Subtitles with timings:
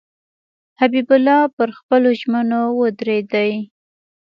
[0.79, 3.51] حبیب الله پر خپلو ژمنو ودرېدی.